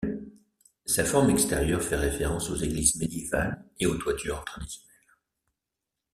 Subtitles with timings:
[0.87, 4.89] Sa forme extérieure fait référence aux églises médiévales et aux toitures traditionnelles.